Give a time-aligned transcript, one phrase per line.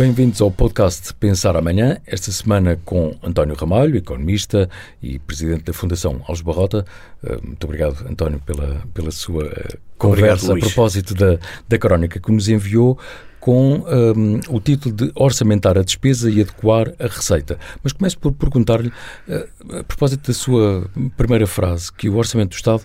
[0.00, 4.66] Bem-vindos ao podcast Pensar Amanhã, esta semana com António Ramalho, economista
[5.02, 6.86] e presidente da Fundação Alves Barrota.
[7.22, 11.38] Eh, muito obrigado, António, pela, pela sua eh, conversa obrigado, a propósito da,
[11.68, 12.98] da crónica que nos enviou
[13.38, 17.58] com um, ehm, o título de Orçamentar a Despesa e Adequar a Receita.
[17.82, 18.88] Mas começo por perguntar-lhe,
[19.28, 22.84] uh, a propósito da sua primeira frase, que o Orçamento do Estado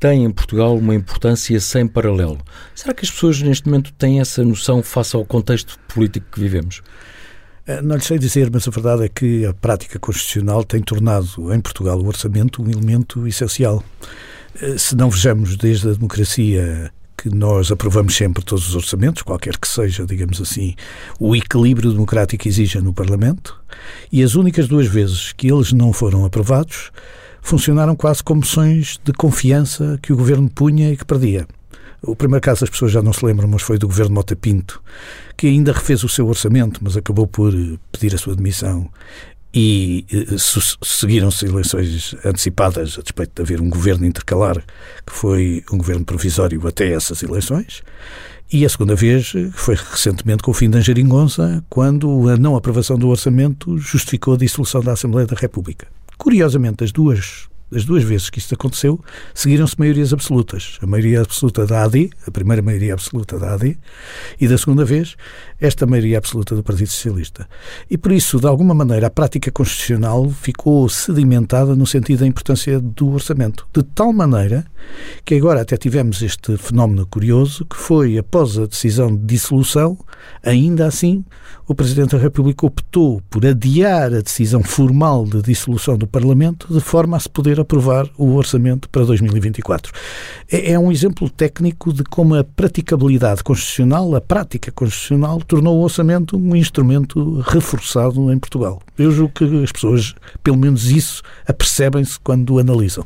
[0.00, 2.38] tem em Portugal uma importância sem paralelo.
[2.74, 6.82] Será que as pessoas neste momento têm essa noção face ao contexto político que vivemos?
[7.66, 11.52] Eh, não lhe sei dizer, mas a verdade é que a prática constitucional tem tornado
[11.52, 13.84] em Portugal o orçamento um elemento essencial.
[14.60, 19.58] Eh, se não vejamos desde a democracia que nós aprovamos sempre todos os orçamentos, qualquer
[19.58, 20.74] que seja, digamos assim,
[21.18, 23.62] o equilíbrio democrático exige no Parlamento,
[24.10, 26.90] e as únicas duas vezes que eles não foram aprovados
[27.42, 31.46] funcionaram quase como moções de confiança que o governo punha e que perdia.
[32.02, 34.82] O primeiro caso as pessoas já não se lembram, mas foi do governo Mota Pinto,
[35.36, 38.88] que ainda refez o seu orçamento, mas acabou por eh, pedir a sua demissão.
[39.52, 40.36] E eh,
[40.82, 44.56] seguiram-se eleições antecipadas, a despeito de haver um governo intercalar,
[45.06, 47.82] que foi um governo provisório até essas eleições.
[48.50, 52.56] E a segunda vez eh, foi recentemente com o fim da Geringonça, quando a não
[52.56, 55.86] aprovação do orçamento justificou a dissolução da Assembleia da República.
[56.20, 59.00] Curiosamente, as duas das duas vezes que isto aconteceu,
[59.34, 60.78] seguiram-se maiorias absolutas.
[60.82, 63.78] A maioria absoluta da AD, a primeira maioria absoluta da AD,
[64.40, 65.16] e da segunda vez,
[65.60, 67.48] esta maioria absoluta do Partido Socialista.
[67.88, 72.80] E por isso, de alguma maneira, a prática constitucional ficou sedimentada no sentido da importância
[72.80, 73.66] do orçamento.
[73.72, 74.64] De tal maneira
[75.24, 79.98] que agora até tivemos este fenómeno curioso, que foi, após a decisão de dissolução,
[80.42, 81.24] ainda assim,
[81.66, 86.80] o Presidente da República optou por adiar a decisão formal de dissolução do Parlamento, de
[86.80, 89.92] forma a se poder aprovar o orçamento para 2024.
[90.50, 95.82] É, é um exemplo técnico de como a praticabilidade constitucional, a prática constitucional, tornou o
[95.82, 98.80] orçamento um instrumento reforçado em Portugal.
[98.98, 103.04] Eu julgo que as pessoas, pelo menos isso, apercebem-se quando o analisam.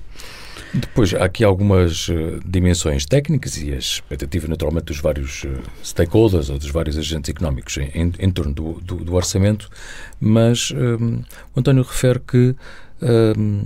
[0.74, 6.50] Depois, há aqui algumas uh, dimensões técnicas e a expectativa, naturalmente, dos vários uh, stakeholders
[6.50, 9.70] ou dos vários agentes económicos em, em, em torno do, do, do, orçamento,
[10.18, 11.22] mas um,
[11.54, 12.56] o António refere que
[13.38, 13.62] um,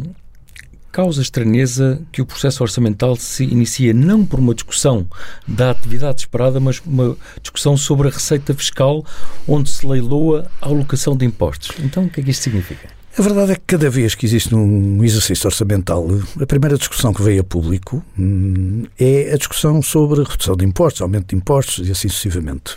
[0.91, 5.07] causa estranheza que o processo orçamental se inicia não por uma discussão
[5.47, 9.05] da atividade esperada, mas uma discussão sobre a receita fiscal,
[9.47, 11.73] onde se leiloa a alocação de impostos.
[11.79, 12.89] Então, o que é que isto significa?
[13.19, 16.07] A verdade é que cada vez que existe um exercício orçamental,
[16.41, 21.03] a primeira discussão que veio a público hum, é a discussão sobre redução de impostos,
[21.03, 22.77] aumento de impostos e assim sucessivamente.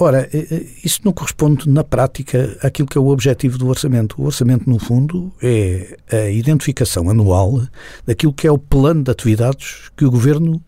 [0.00, 4.14] Ora, eh, eh, isso não corresponde na prática àquilo que é o objetivo do orçamento.
[4.16, 7.60] O orçamento, no fundo, é a identificação anual
[8.06, 10.62] daquilo que é o plano de atividades que o governo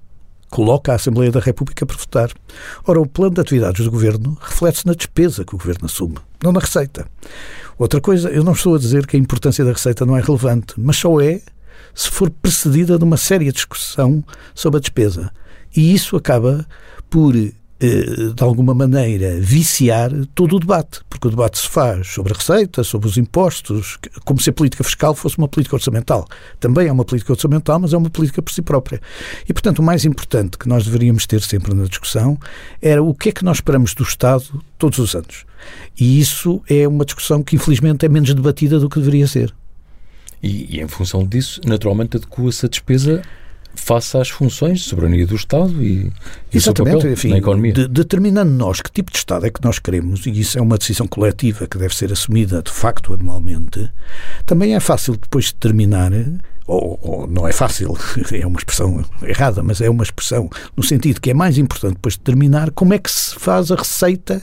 [0.50, 2.30] coloca à Assembleia da República para votar.
[2.84, 6.50] Ora, o plano de atividades do governo reflete-se na despesa que o governo assume, não
[6.50, 7.06] na receita.
[7.78, 10.74] Outra coisa, eu não estou a dizer que a importância da receita não é relevante,
[10.76, 11.40] mas só é
[11.94, 14.24] se for precedida de uma séria discussão
[14.54, 15.32] sobre a despesa.
[15.74, 16.66] E isso acaba
[17.08, 17.34] por
[17.80, 22.84] de alguma maneira, viciar todo o debate, porque o debate se faz sobre a receita,
[22.84, 26.26] sobre os impostos, como se a política fiscal fosse uma política orçamental.
[26.58, 29.00] Também é uma política orçamental, mas é uma política por si própria.
[29.48, 32.38] E, portanto, o mais importante que nós deveríamos ter sempre na discussão
[32.82, 34.44] era o que é que nós esperamos do Estado
[34.76, 35.46] todos os anos.
[35.98, 39.54] E isso é uma discussão que, infelizmente, é menos debatida do que deveria ser.
[40.42, 43.22] E, e em função disso, naturalmente, adequa-se a despesa
[43.74, 46.12] face às funções de soberania do Estado e,
[46.52, 47.72] e Exatamente, enfim, na economia.
[47.72, 50.78] De, determinando nós que tipo de Estado é que nós queremos, e isso é uma
[50.78, 53.90] decisão coletiva que deve ser assumida de facto anualmente,
[54.46, 56.12] também é fácil depois determinar,
[56.66, 57.96] ou, ou não é fácil,
[58.32, 62.16] é uma expressão errada, mas é uma expressão no sentido que é mais importante depois
[62.16, 64.42] determinar como é que se faz a receita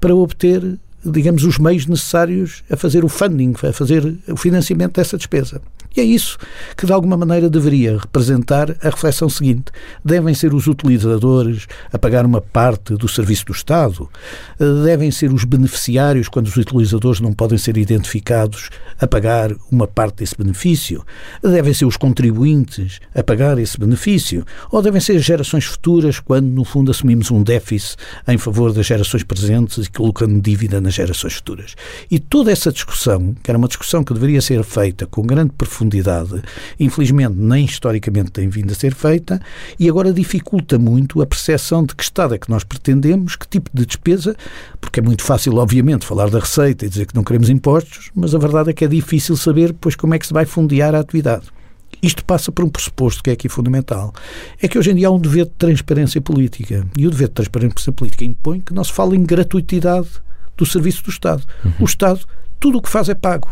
[0.00, 0.78] para obter
[1.10, 5.60] digamos, os meios necessários a fazer o funding, a fazer o financiamento dessa despesa.
[5.96, 6.36] E é isso
[6.76, 9.72] que, de alguma maneira, deveria representar a reflexão seguinte.
[10.04, 14.06] Devem ser os utilizadores a pagar uma parte do serviço do Estado?
[14.84, 18.68] Devem ser os beneficiários, quando os utilizadores não podem ser identificados,
[19.00, 21.02] a pagar uma parte desse benefício?
[21.42, 24.44] Devem ser os contribuintes a pagar esse benefício?
[24.70, 27.96] Ou devem ser as gerações futuras, quando, no fundo, assumimos um déficit
[28.28, 31.74] em favor das gerações presentes e colocando dívida nas gerações futuras?
[32.10, 36.42] E toda essa discussão, que era uma discussão que deveria ser feita com grande profundidade,
[36.78, 39.40] infelizmente nem historicamente tem vindo a ser feita,
[39.78, 43.70] e agora dificulta muito a percepção de que Estado é que nós pretendemos, que tipo
[43.72, 44.36] de despesa,
[44.80, 48.34] porque é muito fácil, obviamente, falar da receita e dizer que não queremos impostos, mas
[48.34, 51.00] a verdade é que é difícil saber pois como é que se vai fundear a
[51.00, 51.46] atividade.
[52.02, 54.12] Isto passa por um pressuposto que é aqui fundamental.
[54.60, 56.86] É que hoje em dia há um dever de transparência política.
[56.96, 60.08] E o dever de transparência política impõe que não se fale em gratuitidade
[60.56, 61.44] do serviço do Estado.
[61.64, 61.72] Uhum.
[61.80, 62.20] O Estado,
[62.58, 63.48] tudo o que faz é pago.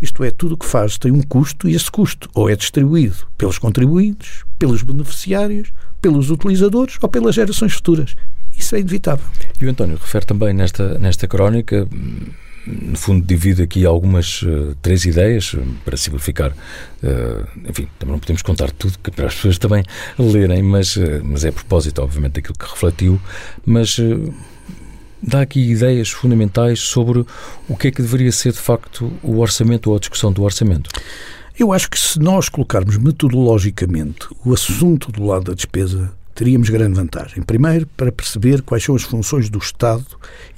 [0.00, 3.16] Isto é, tudo o que faz tem um custo e esse custo ou é distribuído
[3.38, 8.14] pelos contribuintes, pelos beneficiários, pelos utilizadores ou pelas gerações futuras.
[8.56, 9.24] Isso é inevitável.
[9.60, 11.88] E o António refere também nesta, nesta crónica
[12.66, 16.52] no fundo, divide aqui algumas uh, três ideias uh, para simplificar.
[17.02, 19.82] Uh, enfim, também não podemos contar tudo que para as pessoas também
[20.18, 23.20] lerem, mas, mas é a propósito, obviamente, daquilo que refletiu.
[23.66, 23.98] Mas
[25.26, 27.24] dá aqui ideias fundamentais sobre
[27.68, 30.90] o que é que deveria ser, de facto, o orçamento ou a discussão do orçamento.
[31.58, 36.94] Eu acho que se nós colocarmos metodologicamente o assunto do lado da despesa teríamos grande
[36.94, 37.42] vantagem.
[37.42, 40.04] Primeiro, para perceber quais são as funções do Estado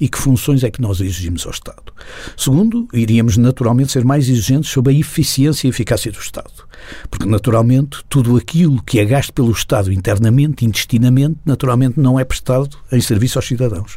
[0.01, 1.93] e que funções é que nós exigimos ao Estado.
[2.37, 6.67] Segundo, iríamos naturalmente ser mais exigentes sobre a eficiência e eficácia do Estado.
[7.11, 12.77] Porque, naturalmente, tudo aquilo que é gasto pelo Estado internamente, intestinamente, naturalmente não é prestado
[12.91, 13.97] em serviço aos cidadãos.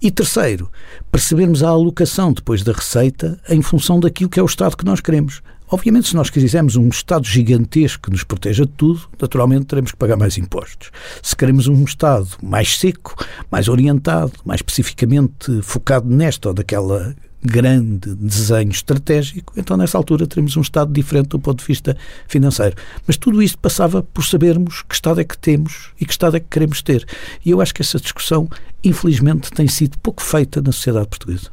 [0.00, 0.70] E terceiro,
[1.10, 5.00] percebermos a alocação depois da receita em função daquilo que é o Estado que nós
[5.00, 5.42] queremos.
[5.70, 9.98] Obviamente, se nós quisermos um Estado gigantesco que nos proteja de tudo, naturalmente teremos que
[9.98, 10.90] pagar mais impostos.
[11.22, 13.14] Se queremos um Estado mais seco,
[13.50, 20.56] mais orientado, mais especificamente focado nesta ou daquela grande desenho estratégico, então nessa altura teremos
[20.56, 22.74] um Estado diferente do ponto de vista financeiro.
[23.06, 26.40] Mas tudo isto passava por sabermos que Estado é que temos e que Estado é
[26.40, 27.06] que queremos ter.
[27.44, 28.48] E eu acho que essa discussão,
[28.82, 31.50] infelizmente, tem sido pouco feita na sociedade portuguesa.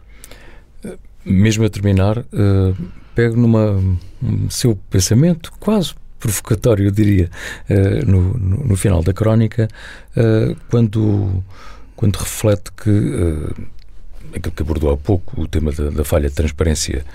[1.26, 3.82] Mesmo a terminar, uh pego numa
[4.22, 7.30] um seu pensamento quase provocatório, eu diria,
[7.70, 9.68] uh, no, no, no, final da crónica,
[10.18, 11.44] uh, quando,
[11.96, 13.54] quando reflete que uh,
[14.36, 17.06] aquilo que abordou há pouco, o tema da, da falha de transparência,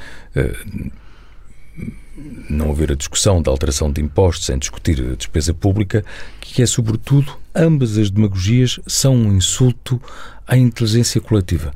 [2.49, 6.05] não haver a discussão da alteração de impostos sem discutir a despesa pública,
[6.41, 10.01] que é, sobretudo, ambas as demagogias são um insulto
[10.47, 11.73] à inteligência coletiva.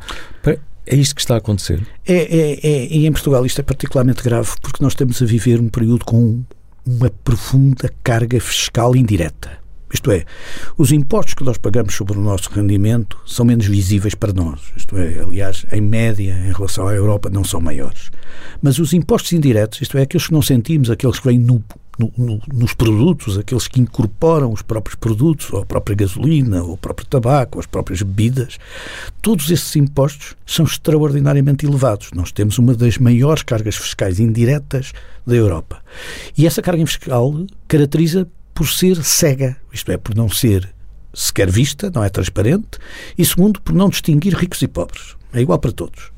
[0.86, 1.86] É isto que está a acontecer?
[2.06, 5.60] É, é, é, e em Portugal isto é particularmente grave porque nós estamos a viver
[5.60, 6.42] um período com
[6.86, 9.63] uma profunda carga fiscal indireta.
[9.92, 10.24] Isto é,
[10.76, 14.60] os impostos que nós pagamos sobre o nosso rendimento são menos visíveis para nós.
[14.76, 18.10] Isto é, aliás, em média, em relação à Europa, não são maiores.
[18.60, 21.62] Mas os impostos indiretos, isto é, aqueles que não sentimos, aqueles que vêm no,
[21.98, 26.72] no, no, nos produtos, aqueles que incorporam os próprios produtos, ou a própria gasolina, ou
[26.72, 28.58] o próprio tabaco, ou as próprias bebidas,
[29.22, 32.10] todos esses impostos são extraordinariamente elevados.
[32.14, 34.92] Nós temos uma das maiores cargas fiscais indiretas
[35.26, 35.80] da Europa.
[36.36, 37.32] E essa carga fiscal
[37.68, 40.72] caracteriza por ser cega, isto é, por não ser
[41.12, 42.78] sequer vista, não é transparente,
[43.16, 45.16] e segundo, por não distinguir ricos e pobres.
[45.34, 46.12] É igual para todos.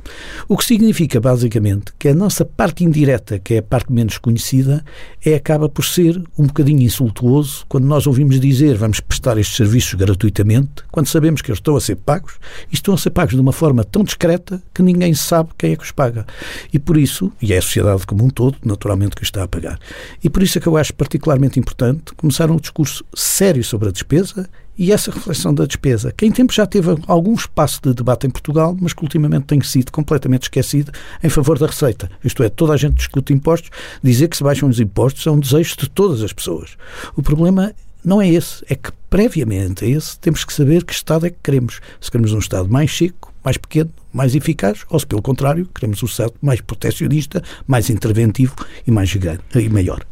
[0.47, 4.85] O que significa, basicamente, que a nossa parte indireta, que é a parte menos conhecida,
[5.25, 9.95] é, acaba por ser um bocadinho insultuoso quando nós ouvimos dizer vamos prestar estes serviços
[9.95, 12.35] gratuitamente, quando sabemos que eles estão a ser pagos
[12.71, 15.77] e estão a ser pagos de uma forma tão discreta que ninguém sabe quem é
[15.77, 16.27] que os paga.
[16.71, 19.79] E por isso, e é a sociedade como um todo, naturalmente, que está a pagar.
[20.23, 23.93] E por isso é que eu acho particularmente importante começar um discurso sério sobre a
[23.93, 24.47] despesa
[24.79, 28.31] e essa reflexão da despesa, que em tempo já teve algum espaço de debate em
[28.31, 30.93] Portugal, mas que ultimamente tem sido completamente esquecido
[31.23, 32.11] em favor da receita.
[32.23, 33.71] Isto é, toda a gente discute impostos,
[34.03, 36.77] dizer que se baixam os impostos é um desejo de todas as pessoas.
[37.17, 37.73] O problema
[38.05, 41.39] não é esse, é que previamente a esse temos que saber que Estado é que
[41.43, 41.81] queremos.
[42.01, 46.03] Se queremos um Estado mais chico, mais pequeno, mais eficaz, ou se pelo contrário, queremos
[46.03, 48.55] um Estado mais protecionista, mais interventivo
[48.87, 50.05] e mais gigante, e maior.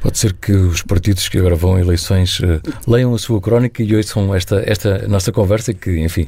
[0.00, 3.82] Pode ser que os partidos que agora vão a eleições uh, leiam a sua crónica
[3.82, 6.22] e ouçam esta, esta nossa conversa que, enfim,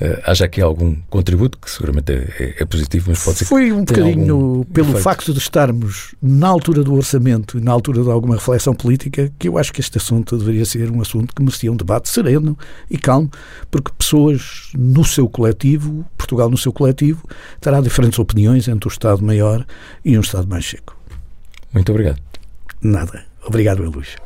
[0.00, 3.72] uh, haja aqui algum contributo, que seguramente é, é, positivo, mas pode ser Foi que
[3.72, 5.02] um bocadinho pelo efeito.
[5.02, 9.48] facto de estarmos na altura do orçamento e na altura de alguma reflexão política que
[9.48, 12.56] eu acho que este assunto deveria ser um assunto que merecia um debate sereno
[12.90, 13.30] e calmo,
[13.70, 17.28] porque pessoas no seu coletivo, Portugal no seu coletivo,
[17.60, 19.66] terá diferentes opiniões entre o Estado maior
[20.02, 20.96] e um Estado mais seco.
[21.74, 22.27] Muito obrigado.
[22.80, 23.26] Nada.
[23.44, 24.16] Obrigado, Luís.